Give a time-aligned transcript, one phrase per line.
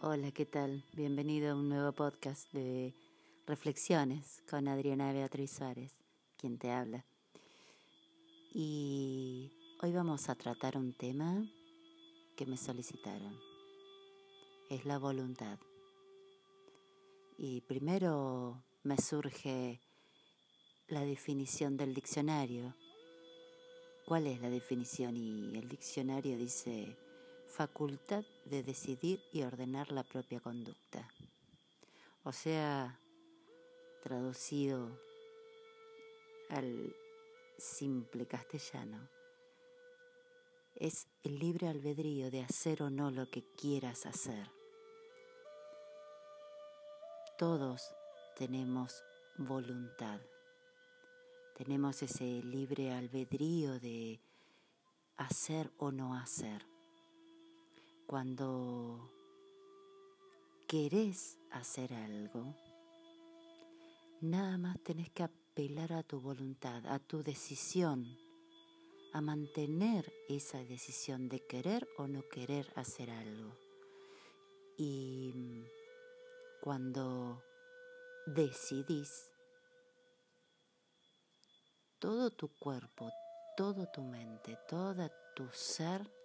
[0.00, 0.84] Hola, ¿qué tal?
[0.92, 2.94] Bienvenido a un nuevo podcast de
[3.48, 5.92] Reflexiones con Adriana Beatriz Suárez,
[6.36, 7.04] quien te habla.
[8.54, 9.50] Y
[9.82, 11.44] hoy vamos a tratar un tema
[12.36, 13.36] que me solicitaron.
[14.70, 15.58] Es la voluntad.
[17.36, 19.80] Y primero me surge
[20.86, 22.72] la definición del diccionario.
[24.06, 25.16] ¿Cuál es la definición?
[25.16, 26.96] Y el diccionario dice
[27.48, 31.08] facultad de decidir y ordenar la propia conducta.
[32.22, 33.00] O sea,
[34.02, 35.00] traducido
[36.50, 36.94] al
[37.58, 39.08] simple castellano,
[40.76, 44.50] es el libre albedrío de hacer o no lo que quieras hacer.
[47.36, 47.82] Todos
[48.36, 49.02] tenemos
[49.36, 50.20] voluntad,
[51.56, 54.20] tenemos ese libre albedrío de
[55.16, 56.77] hacer o no hacer
[58.08, 59.12] cuando
[60.66, 62.56] querés hacer algo,
[64.22, 68.16] nada más tenés que apelar a tu voluntad, a tu decisión,
[69.12, 73.54] a mantener esa decisión de querer o no querer hacer algo.
[74.78, 75.34] Y
[76.62, 77.42] cuando
[78.24, 79.30] decidís,
[81.98, 83.10] todo tu cuerpo,
[83.54, 86.17] todo tu mente, todo tu ser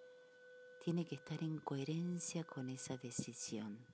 [0.84, 3.86] tiene que estar en coherencia con esa decisión.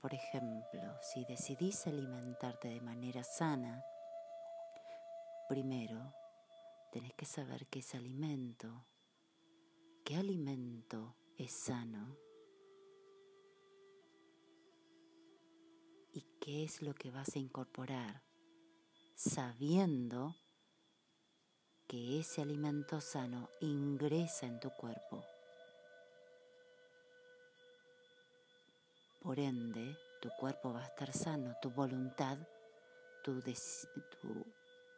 [0.00, 3.84] Por ejemplo, si decidís alimentarte de manera sana,
[5.48, 6.12] primero
[6.90, 8.84] tenés que saber qué es alimento,
[10.04, 12.16] qué alimento es sano
[16.12, 18.24] y qué es lo que vas a incorporar,
[19.14, 20.34] sabiendo
[21.86, 25.24] que ese alimento sano ingresa en tu cuerpo.
[29.30, 32.36] Por ende, tu cuerpo va a estar sano, tu voluntad,
[33.22, 33.40] tu,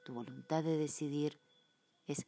[0.09, 1.39] voluntad de decidir
[2.07, 2.27] es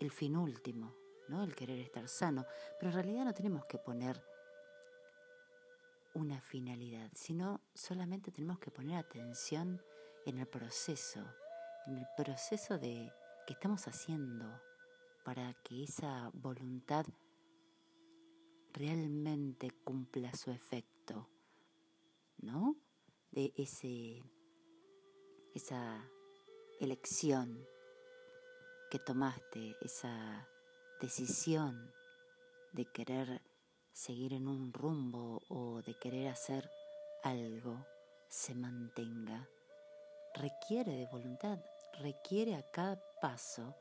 [0.00, 0.96] el fin último,
[1.28, 1.44] ¿no?
[1.44, 2.46] El querer estar sano.
[2.80, 4.24] Pero en realidad no tenemos que poner
[6.14, 9.82] una finalidad, sino solamente tenemos que poner atención
[10.24, 11.20] en el proceso,
[11.84, 13.12] en el proceso de
[13.46, 14.58] que estamos haciendo
[15.22, 17.04] para que esa voluntad
[18.74, 21.28] realmente cumpla su efecto,
[22.38, 22.76] ¿no?
[23.30, 24.22] De ese,
[25.54, 26.10] esa
[26.80, 27.64] elección
[28.90, 30.48] que tomaste, esa
[31.00, 31.92] decisión
[32.72, 33.42] de querer
[33.92, 36.68] seguir en un rumbo o de querer hacer
[37.22, 37.86] algo,
[38.28, 39.48] se mantenga.
[40.34, 41.60] Requiere de voluntad,
[42.00, 43.76] requiere a cada paso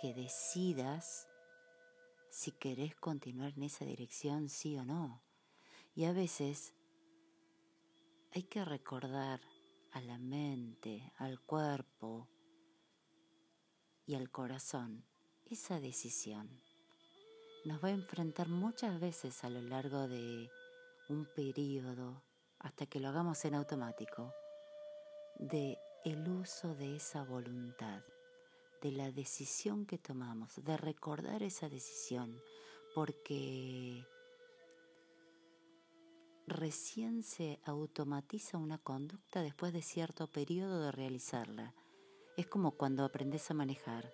[0.00, 1.28] que decidas
[2.42, 5.22] si querés continuar en esa dirección, sí o no.
[5.94, 6.74] Y a veces
[8.32, 9.40] hay que recordar
[9.92, 12.28] a la mente, al cuerpo
[14.06, 15.04] y al corazón
[15.46, 16.60] esa decisión.
[17.64, 20.50] Nos va a enfrentar muchas veces a lo largo de
[21.10, 22.24] un periodo,
[22.58, 24.34] hasta que lo hagamos en automático,
[25.38, 28.02] de el uso de esa voluntad
[28.82, 32.36] de la decisión que tomamos, de recordar esa decisión,
[32.94, 34.04] porque
[36.48, 41.74] recién se automatiza una conducta después de cierto periodo de realizarla.
[42.36, 44.12] Es como cuando aprendes a manejar.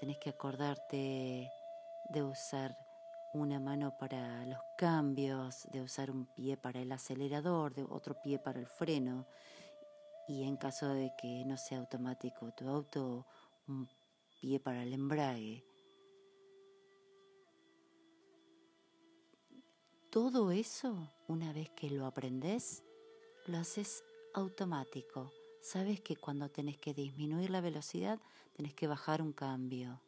[0.00, 1.48] Tenés que acordarte
[2.08, 2.76] de usar
[3.32, 8.40] una mano para los cambios, de usar un pie para el acelerador, de otro pie
[8.40, 9.26] para el freno.
[10.26, 13.26] Y en caso de que no sea automático tu auto
[13.70, 13.88] un
[14.40, 15.64] pie para el embrague.
[20.10, 22.82] Todo eso, una vez que lo aprendes,
[23.46, 24.02] lo haces
[24.34, 25.32] automático.
[25.62, 28.18] Sabes que cuando tenés que disminuir la velocidad,
[28.54, 30.00] tenés que bajar un cambio.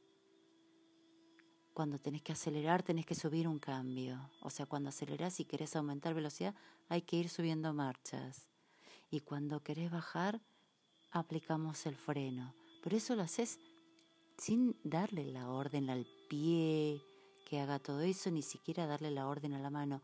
[1.73, 4.31] Cuando tenés que acelerar, tenés que subir un cambio.
[4.41, 6.55] O sea, cuando acelerás y querés aumentar velocidad,
[6.89, 8.49] hay que ir subiendo marchas.
[9.11, 10.41] Y cuando querés bajar,
[11.13, 12.55] aplicamos el freno.
[12.83, 13.59] Por eso lo haces
[14.37, 17.01] sin darle la orden al pie
[17.47, 20.03] que haga todo eso, ni siquiera darle la orden a la mano.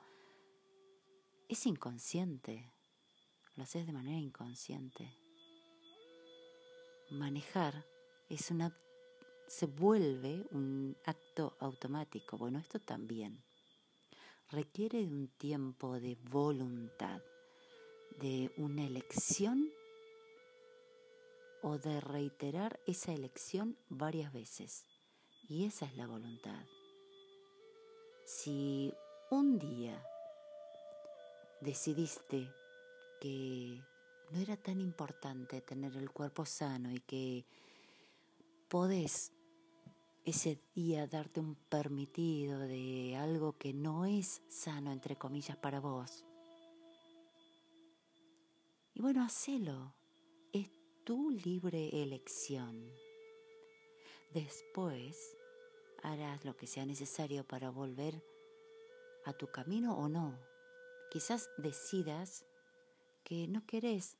[1.49, 2.73] Es inconsciente.
[3.57, 5.13] Lo haces de manera inconsciente.
[7.11, 7.85] Manejar
[8.29, 8.77] es una
[9.49, 12.37] se vuelve un acto automático.
[12.37, 13.43] Bueno, esto también
[14.51, 17.21] requiere de un tiempo de voluntad,
[18.21, 19.71] de una elección
[21.69, 24.87] o de reiterar esa elección varias veces.
[25.49, 26.65] Y esa es la voluntad.
[28.25, 28.93] Si
[29.31, 30.03] un día
[31.61, 32.51] decidiste
[33.21, 33.83] que
[34.31, 37.47] no era tan importante tener el cuerpo sano y que
[38.69, 39.33] podés
[40.25, 46.25] ese día darte un permitido de algo que no es sano, entre comillas, para vos.
[48.95, 49.98] Y bueno, hacelo.
[51.09, 52.93] Tu libre elección.
[54.35, 55.39] Después
[56.03, 58.23] harás lo que sea necesario para volver
[59.25, 60.39] a tu camino o no.
[61.11, 62.45] Quizás decidas
[63.25, 64.19] que no querés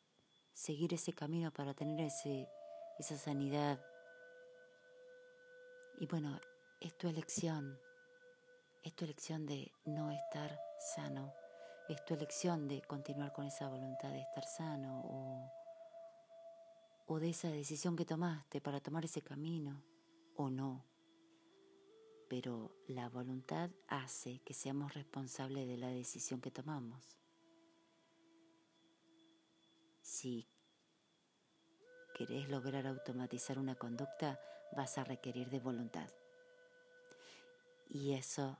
[0.55, 2.49] seguir ese camino para tener ese,
[2.99, 3.85] esa sanidad.
[6.01, 6.41] Y bueno,
[6.81, 7.79] es tu elección.
[8.83, 10.59] Es tu elección de no estar
[10.97, 11.35] sano.
[11.87, 15.58] Es tu elección de continuar con esa voluntad de estar sano o,
[17.09, 19.83] o de esa decisión que tomaste para tomar ese camino
[20.37, 20.85] o no.
[22.29, 27.17] Pero la voluntad hace que seamos responsables de la decisión que tomamos.
[30.03, 30.47] Si
[32.15, 34.39] querés lograr automatizar una conducta,
[34.77, 36.11] vas a requerir de voluntad.
[37.89, 38.59] Y eso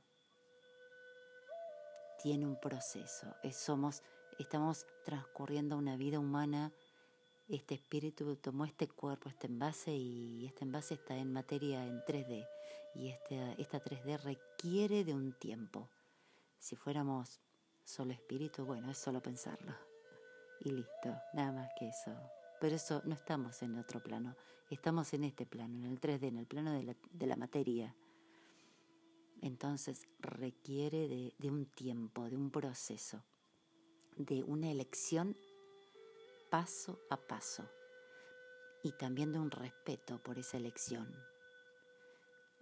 [2.21, 3.35] tiene un proceso.
[3.51, 4.01] somos,
[4.39, 6.73] estamos transcurriendo una vida humana.
[7.49, 12.47] Este espíritu tomó este cuerpo, este envase, y este envase está en materia en 3D.
[12.95, 15.89] Y este, esta 3D requiere de un tiempo.
[16.59, 17.39] Si fuéramos
[17.83, 19.89] solo espíritu, bueno, es solo pensarlo
[20.61, 22.11] y listo, nada más que eso.
[22.59, 24.35] Pero eso no estamos en otro plano,
[24.69, 27.95] estamos en este plano, en el 3D, en el plano de la, de la materia.
[29.41, 33.23] Entonces requiere de, de un tiempo, de un proceso,
[34.17, 35.37] de una elección
[36.49, 37.63] paso a paso
[38.83, 41.13] y también de un respeto por esa elección.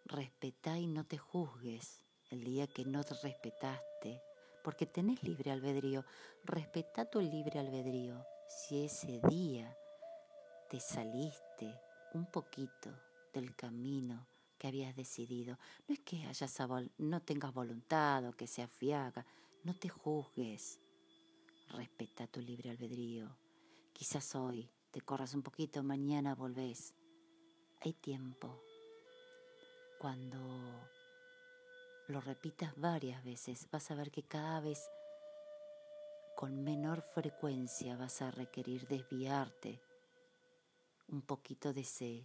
[0.06, 4.22] Respetá y no te juzgues el día que no te respetaste
[4.64, 6.04] porque tenés libre albedrío.
[6.44, 8.26] Respeta tu libre albedrío.
[8.50, 9.78] Si ese día
[10.70, 11.80] te saliste
[12.14, 12.92] un poquito
[13.34, 15.58] del camino que habías decidido,
[15.88, 16.58] no es que hayas
[16.98, 19.26] no tengas voluntad o que sea fiaga,
[19.64, 20.80] no te juzgues.
[21.70, 23.47] Respeta tu libre albedrío.
[23.98, 26.94] Quizás hoy te corras un poquito, mañana volvés.
[27.82, 28.62] Hay tiempo.
[29.98, 30.38] Cuando
[32.08, 34.88] lo repitas varias veces, vas a ver que cada vez
[36.36, 39.82] con menor frecuencia vas a requerir desviarte
[41.08, 42.24] un poquito de ese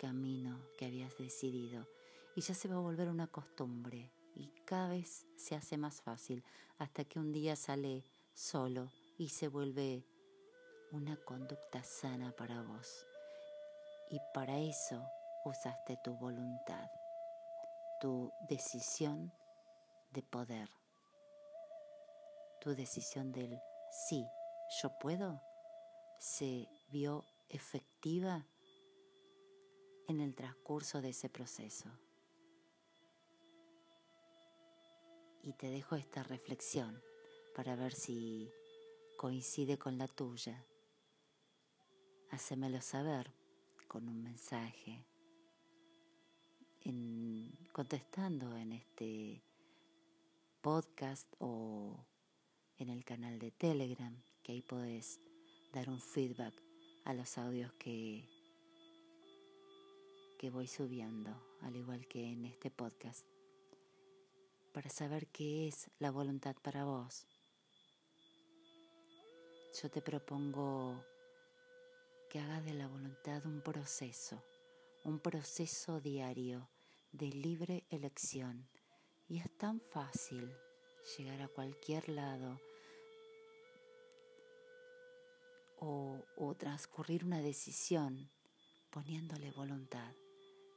[0.00, 1.86] camino que habías decidido
[2.34, 6.42] y ya se va a volver una costumbre y cada vez se hace más fácil
[6.78, 8.02] hasta que un día sale
[8.34, 10.04] solo y se vuelve
[10.96, 13.06] una conducta sana para vos.
[14.10, 15.08] Y para eso
[15.44, 16.90] usaste tu voluntad
[17.98, 19.32] tu decisión
[20.10, 20.68] de poder,
[22.60, 23.60] tu decisión del
[23.90, 24.26] sí,
[24.82, 25.40] yo puedo,
[26.18, 28.46] se vio efectiva
[30.08, 31.90] en el transcurso de ese proceso.
[35.42, 37.00] Y te dejo esta reflexión
[37.54, 38.50] para ver si
[39.16, 40.66] coincide con la tuya.
[42.30, 43.32] Hacémelo saber
[43.88, 45.04] con un mensaje
[46.82, 49.42] en, contestando en este
[50.60, 52.04] podcast o
[52.78, 55.20] en el canal de Telegram, que ahí podés
[55.72, 56.54] dar un feedback
[57.04, 58.28] a los audios que,
[60.38, 61.30] que voy subiendo,
[61.62, 63.24] al igual que en este podcast,
[64.72, 67.26] para saber qué es la voluntad para vos.
[69.80, 71.04] Yo te propongo
[72.36, 74.44] que hagas de la voluntad un proceso,
[75.04, 76.68] un proceso diario
[77.10, 78.68] de libre elección
[79.26, 80.54] y es tan fácil
[81.16, 82.60] llegar a cualquier lado
[85.78, 88.30] o, transcurrir una decisión
[88.90, 90.12] poniéndole voluntad.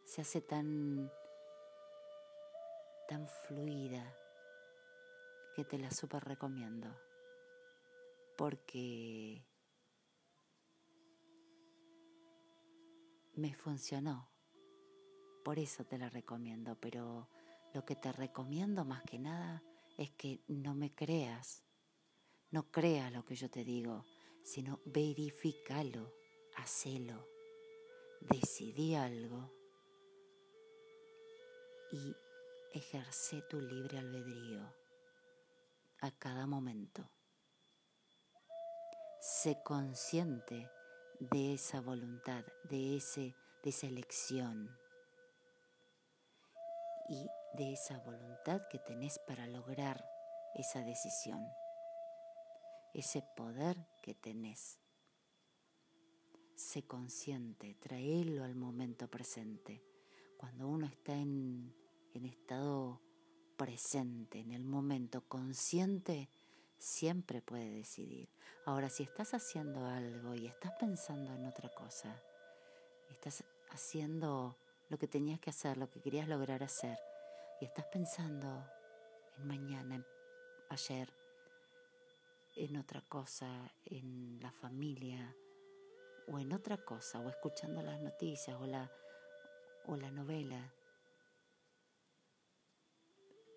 [0.06, 1.12] Se hace tan,
[3.10, 4.16] tan fluida
[5.58, 6.88] que te la super recomiendo
[8.38, 9.44] porque
[13.40, 14.30] me funcionó
[15.44, 17.28] por eso te la recomiendo, pero
[17.74, 19.64] lo que te recomiendo más que nada
[19.98, 21.64] es que no me creas.
[22.52, 24.06] No creas lo que yo te digo,
[24.44, 26.14] sino verifícalo,
[26.56, 27.28] hacelo.
[28.22, 29.52] Decidí algo
[31.92, 32.16] y
[32.74, 34.72] ejerce tu libre albedrío
[36.02, 37.10] a cada momento.
[39.20, 40.70] Sé consciente
[41.20, 44.70] de esa voluntad, de, ese, de esa elección
[47.54, 50.06] de esa voluntad que tenés para lograr
[50.56, 51.46] esa decisión.
[52.94, 54.80] ese poder que tenés.
[56.56, 59.84] Sé consciente, traelo al momento presente.
[60.38, 61.74] Cuando uno está en,
[62.14, 63.00] en estado
[63.58, 66.30] presente, en el momento consciente,
[66.80, 68.30] siempre puede decidir.
[68.66, 72.24] Ahora, si estás haciendo algo y estás pensando en otra cosa,
[73.10, 74.58] estás haciendo
[74.90, 76.98] lo que tenías que hacer, lo que querías lograr hacer,
[77.62, 78.66] y estás pensando
[79.38, 80.06] en mañana, en
[80.70, 81.14] ayer,
[82.56, 85.36] en otra cosa, en la familia,
[86.28, 88.92] o en otra cosa, o escuchando las noticias, o la,
[89.86, 90.74] o la novela,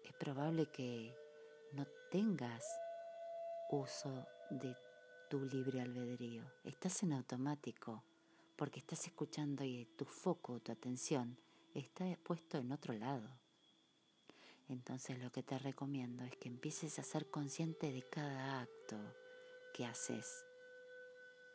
[0.04, 1.14] es probable que
[1.72, 2.64] no tengas
[3.72, 4.76] uso de
[5.30, 6.44] tu libre albedrío.
[6.64, 8.04] Estás en automático
[8.56, 11.38] porque estás escuchando y tu foco, tu atención
[11.74, 13.28] está puesto en otro lado.
[14.68, 18.98] Entonces lo que te recomiendo es que empieces a ser consciente de cada acto
[19.74, 20.44] que haces.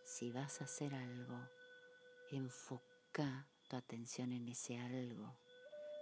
[0.04, 1.40] Si vas a hacer algo,
[2.32, 5.38] enfoca tu atención en ese algo.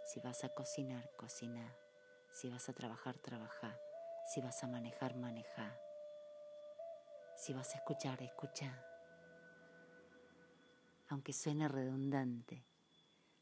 [0.06, 1.76] Si vas a cocinar, cocina.
[2.32, 3.78] Si vas a trabajar, trabaja.
[4.34, 5.78] Si vas a manejar, maneja.
[7.36, 8.82] Si vas a escuchar, escucha.
[11.10, 12.66] Aunque suene redundante,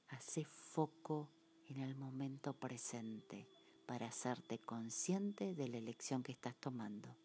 [0.10, 1.30] hace foco
[1.68, 3.48] en el momento presente
[3.86, 7.16] para hacerte consciente de la elección que estás tomando,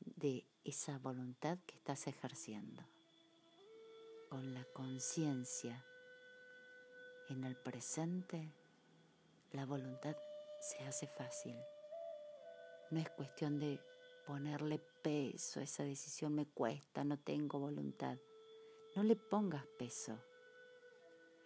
[0.00, 2.82] de esa voluntad que estás ejerciendo.
[4.30, 5.84] Con la conciencia
[7.28, 8.52] en el presente,
[9.52, 10.16] la voluntad
[10.60, 11.56] se hace fácil.
[12.90, 13.80] No es cuestión de
[14.26, 18.18] ponerle peso, esa decisión me cuesta, no tengo voluntad.
[18.96, 20.18] No le pongas peso,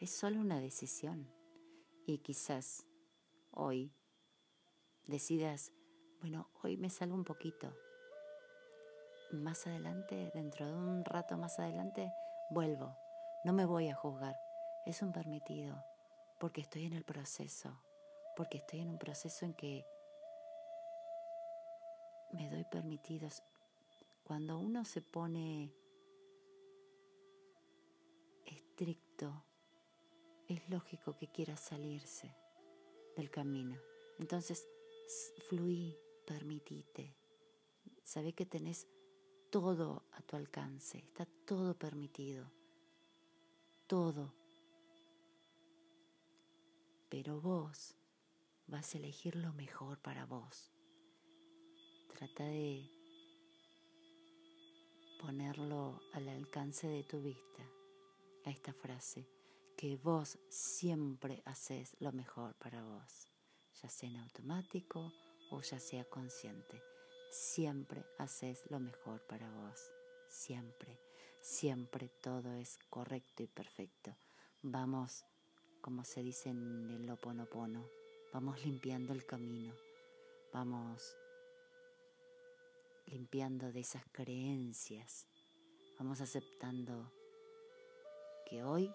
[0.01, 1.29] es solo una decisión.
[2.07, 2.87] Y quizás
[3.51, 3.93] hoy
[5.07, 5.73] decidas,
[6.21, 7.77] bueno, hoy me salgo un poquito.
[9.33, 12.13] Más adelante, dentro de un rato más adelante,
[12.51, 12.97] vuelvo.
[13.45, 14.37] No me voy a juzgar.
[14.87, 15.85] Es un permitido,
[16.41, 17.83] porque estoy en el proceso,
[18.37, 19.85] porque estoy en un proceso en que
[22.33, 23.43] me doy permitidos.
[24.25, 25.73] Cuando uno se pone
[28.45, 29.45] estricto,
[30.49, 32.35] es lógico que quiera salirse
[33.17, 33.79] del camino.
[34.19, 34.69] Entonces,
[35.49, 37.15] fluí, permitite.
[38.03, 38.87] Sabe que tenés
[39.51, 42.51] todo a tu alcance, está todo permitido,
[43.87, 44.35] todo.
[47.09, 47.97] Pero vos
[48.67, 50.78] vas a elegir lo mejor para vos.
[52.15, 52.89] Trata de
[55.21, 57.63] ponerlo al alcance de tu vista
[58.45, 59.29] a esta frase,
[59.77, 63.29] que vos siempre haces lo mejor para vos,
[63.83, 65.13] ya sea en automático
[65.51, 66.83] o ya sea consciente.
[67.31, 69.91] Siempre haces lo mejor para vos,
[70.29, 70.99] siempre,
[71.41, 74.17] siempre todo es correcto y perfecto.
[74.63, 75.25] Vamos,
[75.81, 77.89] como se dice en el Oponopono,
[78.33, 79.75] vamos limpiando el camino,
[80.53, 81.17] vamos
[83.09, 85.27] limpiando de esas creencias.
[85.99, 87.13] Vamos aceptando
[88.47, 88.93] que hoy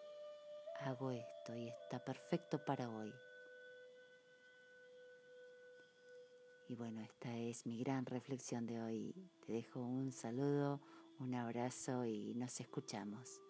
[0.79, 3.13] hago esto y está perfecto para hoy.
[6.69, 9.31] Y bueno, esta es mi gran reflexión de hoy.
[9.45, 10.81] Te dejo un saludo,
[11.19, 13.42] un abrazo y nos escuchamos.